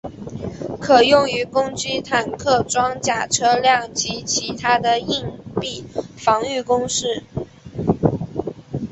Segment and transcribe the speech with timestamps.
[0.79, 5.83] 可用于攻击坦克装甲车辆及其它硬壁
[6.17, 7.23] 防御工事。